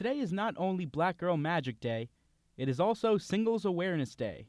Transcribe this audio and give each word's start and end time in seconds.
Today 0.00 0.18
is 0.18 0.32
not 0.32 0.54
only 0.56 0.86
Black 0.86 1.18
Girl 1.18 1.36
Magic 1.36 1.78
Day, 1.78 2.08
it 2.56 2.70
is 2.70 2.80
also 2.80 3.18
Singles 3.18 3.66
Awareness 3.66 4.14
Day. 4.16 4.46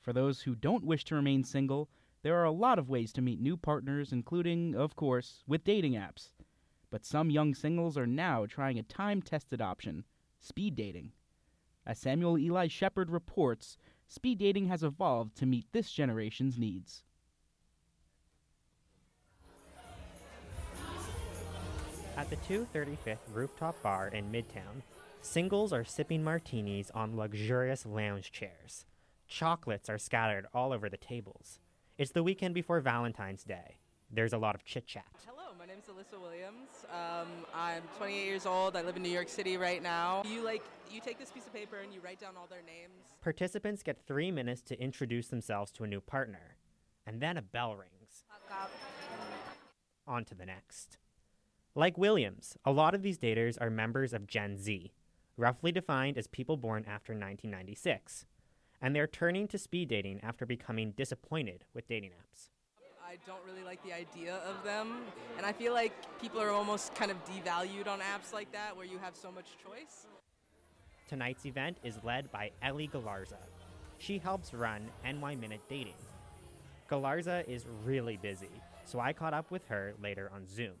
For 0.00 0.14
those 0.14 0.40
who 0.40 0.54
don't 0.54 0.86
wish 0.86 1.04
to 1.04 1.14
remain 1.14 1.44
single, 1.44 1.90
there 2.22 2.34
are 2.38 2.46
a 2.46 2.50
lot 2.50 2.78
of 2.78 2.88
ways 2.88 3.12
to 3.12 3.20
meet 3.20 3.38
new 3.38 3.58
partners, 3.58 4.10
including, 4.10 4.74
of 4.74 4.96
course, 4.96 5.44
with 5.46 5.64
dating 5.64 5.92
apps. 5.92 6.30
But 6.88 7.04
some 7.04 7.28
young 7.28 7.54
singles 7.54 7.98
are 7.98 8.06
now 8.06 8.46
trying 8.46 8.78
a 8.78 8.82
time 8.82 9.20
tested 9.20 9.60
option 9.60 10.04
speed 10.40 10.74
dating. 10.74 11.12
As 11.84 11.98
Samuel 11.98 12.38
Eli 12.38 12.66
Shepherd 12.66 13.10
reports, 13.10 13.76
speed 14.08 14.38
dating 14.38 14.68
has 14.68 14.82
evolved 14.82 15.36
to 15.36 15.44
meet 15.44 15.66
this 15.72 15.92
generation's 15.92 16.58
needs. 16.58 17.02
At 22.16 22.30
the 22.30 22.36
230 22.36 22.96
Fifth 23.04 23.28
rooftop 23.34 23.82
bar 23.82 24.08
in 24.08 24.32
Midtown, 24.32 24.80
singles 25.20 25.70
are 25.70 25.84
sipping 25.84 26.24
martinis 26.24 26.90
on 26.94 27.14
luxurious 27.14 27.84
lounge 27.84 28.32
chairs. 28.32 28.86
Chocolates 29.28 29.90
are 29.90 29.98
scattered 29.98 30.46
all 30.54 30.72
over 30.72 30.88
the 30.88 30.96
tables. 30.96 31.58
It's 31.98 32.12
the 32.12 32.22
weekend 32.22 32.54
before 32.54 32.80
Valentine's 32.80 33.44
Day. 33.44 33.76
There's 34.10 34.32
a 34.32 34.38
lot 34.38 34.54
of 34.54 34.64
chit 34.64 34.86
chat. 34.86 35.04
Hello, 35.26 35.52
my 35.58 35.66
name 35.66 35.76
is 35.78 35.90
Alyssa 35.90 36.18
Williams. 36.18 36.86
Um, 36.90 37.28
I'm 37.54 37.82
28 37.98 38.24
years 38.24 38.46
old. 38.46 38.76
I 38.76 38.82
live 38.82 38.96
in 38.96 39.02
New 39.02 39.10
York 39.10 39.28
City 39.28 39.58
right 39.58 39.82
now. 39.82 40.22
You 40.24 40.42
like 40.42 40.62
you 40.90 41.02
take 41.02 41.18
this 41.18 41.30
piece 41.30 41.46
of 41.46 41.52
paper 41.52 41.80
and 41.84 41.92
you 41.92 42.00
write 42.00 42.18
down 42.18 42.34
all 42.38 42.46
their 42.48 42.62
names. 42.62 43.12
Participants 43.20 43.82
get 43.82 44.06
three 44.06 44.30
minutes 44.30 44.62
to 44.62 44.80
introduce 44.80 45.28
themselves 45.28 45.70
to 45.72 45.84
a 45.84 45.86
new 45.86 46.00
partner, 46.00 46.56
and 47.06 47.20
then 47.20 47.36
a 47.36 47.42
bell 47.42 47.76
rings. 47.76 48.24
On 50.06 50.24
to 50.24 50.34
the 50.34 50.46
next. 50.46 50.96
Like 51.78 51.98
Williams, 51.98 52.56
a 52.64 52.72
lot 52.72 52.94
of 52.94 53.02
these 53.02 53.18
daters 53.18 53.60
are 53.60 53.68
members 53.68 54.14
of 54.14 54.26
Gen 54.26 54.56
Z, 54.56 54.92
roughly 55.36 55.72
defined 55.72 56.16
as 56.16 56.26
people 56.26 56.56
born 56.56 56.86
after 56.88 57.12
1996, 57.12 58.24
and 58.80 58.96
they're 58.96 59.06
turning 59.06 59.46
to 59.48 59.58
speed 59.58 59.90
dating 59.90 60.20
after 60.22 60.46
becoming 60.46 60.92
disappointed 60.92 61.66
with 61.74 61.86
dating 61.86 62.12
apps. 62.12 62.48
I 63.06 63.18
don't 63.26 63.44
really 63.44 63.62
like 63.62 63.84
the 63.84 63.92
idea 63.92 64.36
of 64.36 64.64
them, 64.64 65.02
and 65.36 65.44
I 65.44 65.52
feel 65.52 65.74
like 65.74 65.92
people 66.18 66.40
are 66.40 66.48
almost 66.48 66.94
kind 66.94 67.10
of 67.10 67.22
devalued 67.26 67.86
on 67.86 68.00
apps 68.00 68.32
like 68.32 68.50
that 68.52 68.74
where 68.74 68.86
you 68.86 68.96
have 68.96 69.14
so 69.14 69.30
much 69.30 69.58
choice. 69.62 70.06
Tonight's 71.06 71.44
event 71.44 71.76
is 71.84 71.98
led 72.02 72.32
by 72.32 72.52
Ellie 72.62 72.88
Galarza. 72.88 73.36
She 73.98 74.16
helps 74.16 74.54
run 74.54 74.88
NY 75.04 75.34
Minute 75.34 75.60
Dating. 75.68 75.92
Galarza 76.90 77.46
is 77.46 77.66
really 77.84 78.16
busy, 78.16 78.62
so 78.86 78.98
I 78.98 79.12
caught 79.12 79.34
up 79.34 79.50
with 79.50 79.66
her 79.66 79.92
later 80.00 80.30
on 80.34 80.46
Zoom. 80.46 80.76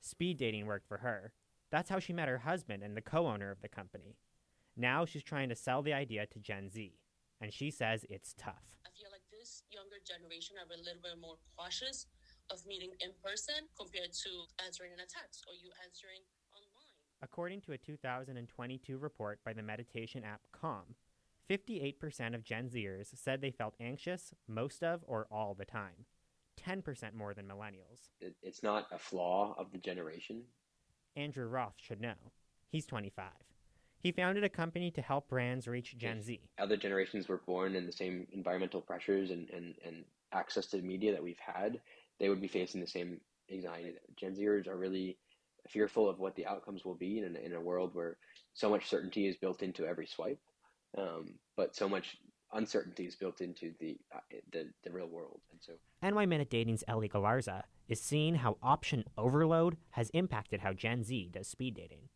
Speed 0.00 0.38
dating 0.38 0.66
worked 0.66 0.86
for 0.86 0.98
her. 0.98 1.32
That's 1.70 1.90
how 1.90 1.98
she 1.98 2.12
met 2.12 2.28
her 2.28 2.38
husband 2.38 2.82
and 2.82 2.96
the 2.96 3.02
co 3.02 3.26
owner 3.26 3.50
of 3.50 3.60
the 3.60 3.68
company. 3.68 4.16
Now 4.76 5.04
she's 5.04 5.22
trying 5.22 5.48
to 5.48 5.54
sell 5.54 5.82
the 5.82 5.92
idea 5.92 6.26
to 6.26 6.38
Gen 6.38 6.70
Z, 6.70 6.94
and 7.40 7.52
she 7.52 7.70
says 7.70 8.06
it's 8.08 8.34
tough. 8.38 8.62
I 8.86 8.90
feel 8.96 9.10
like 9.10 9.26
this 9.30 9.62
younger 9.70 9.96
generation 10.06 10.56
are 10.56 10.66
a 10.72 10.78
little 10.78 11.02
bit 11.02 11.20
more 11.20 11.36
cautious 11.56 12.06
of 12.50 12.64
meeting 12.66 12.92
in 13.00 13.10
person 13.22 13.68
compared 13.78 14.12
to 14.12 14.30
answering 14.64 14.92
in 14.92 15.00
a 15.00 15.06
text 15.06 15.44
or 15.46 15.54
you 15.54 15.70
answering 15.84 16.22
online. 16.54 16.94
According 17.22 17.60
to 17.62 17.72
a 17.72 17.78
2022 17.78 18.96
report 18.96 19.40
by 19.44 19.52
the 19.52 19.62
meditation 19.62 20.24
app 20.24 20.40
Calm, 20.52 20.94
58% 21.50 22.34
of 22.34 22.44
Gen 22.44 22.68
Zers 22.68 23.08
said 23.14 23.40
they 23.40 23.50
felt 23.50 23.74
anxious 23.80 24.32
most 24.46 24.82
of 24.82 25.02
or 25.06 25.26
all 25.30 25.54
the 25.54 25.64
time. 25.64 26.06
10% 26.68 27.14
more 27.14 27.34
than 27.34 27.46
millennials. 27.46 28.08
It's 28.42 28.62
not 28.62 28.86
a 28.92 28.98
flaw 28.98 29.54
of 29.58 29.72
the 29.72 29.78
generation. 29.78 30.42
Andrew 31.16 31.46
Roth 31.46 31.74
should 31.76 32.00
know. 32.00 32.14
He's 32.70 32.86
25. 32.86 33.26
He 34.00 34.12
founded 34.12 34.44
a 34.44 34.48
company 34.48 34.90
to 34.92 35.02
help 35.02 35.28
brands 35.28 35.66
reach 35.66 35.96
Gen 35.96 36.22
Z. 36.22 36.40
Other 36.58 36.76
generations 36.76 37.28
were 37.28 37.42
born 37.46 37.74
in 37.74 37.86
the 37.86 37.92
same 37.92 38.26
environmental 38.32 38.80
pressures 38.80 39.30
and, 39.30 39.48
and, 39.50 39.74
and 39.84 40.04
access 40.32 40.66
to 40.66 40.82
media 40.82 41.12
that 41.12 41.22
we've 41.22 41.38
had, 41.38 41.80
they 42.20 42.28
would 42.28 42.40
be 42.40 42.48
facing 42.48 42.80
the 42.80 42.86
same 42.86 43.20
anxiety. 43.50 43.94
Gen 44.16 44.34
Zers 44.34 44.68
are 44.68 44.76
really 44.76 45.16
fearful 45.68 46.08
of 46.08 46.18
what 46.18 46.36
the 46.36 46.46
outcomes 46.46 46.84
will 46.84 46.94
be 46.94 47.18
in, 47.18 47.36
in 47.36 47.54
a 47.54 47.60
world 47.60 47.94
where 47.94 48.16
so 48.54 48.70
much 48.70 48.88
certainty 48.88 49.26
is 49.26 49.36
built 49.36 49.62
into 49.62 49.86
every 49.86 50.06
swipe, 50.06 50.40
um, 50.96 51.34
but 51.56 51.74
so 51.74 51.88
much 51.88 52.16
uncertainty 52.52 53.04
is 53.04 53.16
built 53.16 53.40
into 53.40 53.72
the, 53.80 53.98
uh, 54.14 54.20
the 54.52 54.68
the 54.84 54.90
real 54.90 55.08
world. 55.08 55.40
And 55.50 55.60
so, 55.60 55.72
NY 56.02 56.26
Minute 56.26 56.50
Dating's 56.50 56.84
Ellie 56.88 57.08
Galarza 57.08 57.62
is 57.88 58.00
seeing 58.00 58.36
how 58.36 58.56
option 58.62 59.04
overload 59.16 59.76
has 59.90 60.10
impacted 60.10 60.60
how 60.60 60.72
Gen 60.72 61.02
Z 61.04 61.30
does 61.32 61.48
speed 61.48 61.74
dating. 61.74 62.08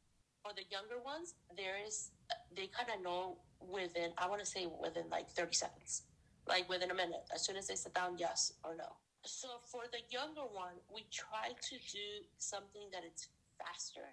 For 0.43 0.53
the 0.55 0.65
younger 0.71 1.03
ones, 1.05 1.35
there 1.57 1.77
is 1.87 2.11
they 2.55 2.67
kind 2.67 2.89
of 2.97 3.03
know 3.03 3.39
within 3.61 4.13
I 4.19 4.29
want 4.29 4.41
to 4.41 4.47
say 4.47 4.67
within 4.83 5.09
like 5.11 5.31
30 5.31 5.55
seconds, 5.55 6.03
like 6.47 6.69
within 6.69 6.91
a 6.91 6.95
minute. 6.95 7.25
As 7.35 7.45
soon 7.45 7.57
as 7.57 7.69
they 7.69 7.77
sit 7.77 7.95
down, 7.95 8.17
yes 8.19 8.53
or 8.65 8.77
no. 8.77 8.97
So 9.25 9.49
for 9.71 9.83
the 9.91 9.99
younger 10.11 10.43
one, 10.43 10.75
we 10.93 11.07
try 11.13 11.51
to 11.51 11.77
do 11.77 12.27
something 12.39 12.89
that 12.93 13.03
it's 13.05 13.29
faster. 13.59 14.09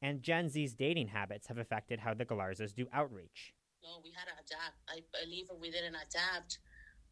And 0.00 0.20
Gen 0.20 0.48
Z's 0.48 0.74
dating 0.74 1.08
habits 1.08 1.46
have 1.46 1.58
affected 1.58 2.00
how 2.00 2.12
the 2.12 2.24
Galarzas 2.24 2.74
do 2.74 2.86
outreach. 2.92 3.54
No, 3.82 4.00
we 4.02 4.10
had 4.14 4.26
to 4.26 4.34
adapt. 4.34 4.78
I 4.88 5.00
believe 5.24 5.46
if 5.50 5.60
we 5.60 5.70
didn't 5.70 5.96
adapt, 5.96 6.58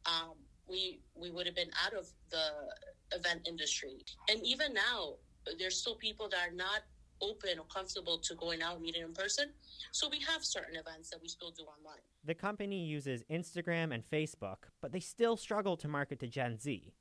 um, 0.07 0.35
we 0.69 1.01
we 1.15 1.31
would 1.31 1.47
have 1.47 1.57
been 1.57 1.71
out 1.85 1.95
of 1.95 2.07
the 2.31 3.17
event 3.17 3.47
industry. 3.49 4.05
And 4.29 4.41
even 4.45 4.73
now, 4.73 5.15
there's 5.59 5.77
still 5.77 5.97
people 5.97 6.29
that 6.29 6.49
are 6.49 6.55
not 6.55 6.83
open 7.23 7.59
or 7.59 7.67
comfortable 7.67 8.19
to 8.19 8.35
going 8.35 8.63
out 8.63 8.75
and 8.75 8.83
meeting 8.83 9.03
in 9.03 9.13
person. 9.13 9.51
So 9.93 10.09
we 10.09 10.21
have 10.21 10.45
certain 10.45 10.77
events 10.77 11.11
that 11.11 11.21
we 11.21 11.29
still 11.29 11.51
do 11.51 11.65
online. 11.65 12.01
The 12.25 12.35
company 12.35 12.85
uses 12.85 13.23
Instagram 13.31 13.93
and 13.93 14.03
Facebook, 14.09 14.71
but 14.81 14.93
they 14.93 15.01
still 15.01 15.37
struggle 15.37 15.77
to 15.79 15.89
market 15.89 16.19
to 16.21 16.27
Gen 16.27 16.59
Z. 16.59 16.93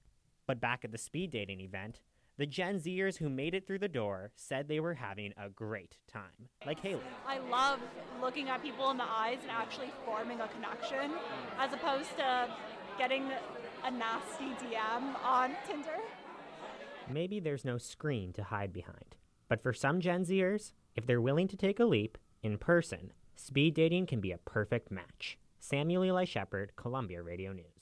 But 0.48 0.60
back 0.60 0.84
at 0.84 0.92
the 0.92 0.98
speed 0.98 1.32
dating 1.32 1.62
event, 1.62 2.02
the 2.40 2.46
Gen 2.46 2.80
Zers 2.80 3.18
who 3.18 3.30
made 3.30 3.54
it 3.54 3.68
through 3.68 3.80
the 3.80 3.90
door 3.90 4.32
said 4.34 4.70
they 4.70 4.80
were 4.80 4.94
having 4.94 5.34
a 5.38 5.50
great 5.50 5.98
time, 6.08 6.48
like 6.66 6.80
Haley. 6.80 7.02
I 7.28 7.40
love 7.40 7.80
looking 8.22 8.48
at 8.48 8.64
people 8.64 8.90
in 8.92 8.98
the 8.98 9.04
eyes 9.04 9.40
and 9.42 9.52
actually 9.52 9.92
forming 10.06 10.40
a 10.40 10.48
connection 10.48 11.12
as 11.60 11.74
opposed 11.74 12.16
to 12.16 12.50
getting 12.98 13.30
a 13.84 13.92
nasty 13.92 14.46
DM 14.66 15.22
on 15.22 15.52
Tinder. 15.68 15.98
Maybe 17.12 17.42
there's 17.42 17.66
no 17.66 17.78
screen 17.78 18.32
to 18.34 18.44
hide 18.44 18.72
behind. 18.72 19.18
But 19.50 19.62
for 19.62 19.74
some 19.74 20.00
Gen 20.00 20.24
Zers, 20.24 20.72
if 20.96 21.06
they're 21.06 21.20
willing 21.20 21.50
to 21.50 21.58
take 21.58 21.82
a 21.82 21.86
leap 21.86 22.18
in 22.42 22.58
person, 22.58 23.12
speed 23.36 23.74
dating 23.74 24.06
can 24.06 24.22
be 24.22 24.32
a 24.32 24.38
perfect 24.38 24.92
match. 24.92 25.38
Samuel 25.60 26.06
Eli 26.06 26.24
Shepherd, 26.24 26.72
Columbia 26.78 27.22
Radio 27.22 27.52
News. 27.52 27.79